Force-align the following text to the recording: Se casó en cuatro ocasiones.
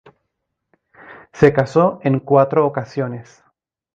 Se 1.31 1.53
casó 1.53 1.99
en 2.01 2.21
cuatro 2.21 2.65
ocasiones. 2.65 3.43